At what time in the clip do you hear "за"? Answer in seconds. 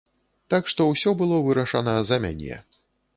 2.13-2.17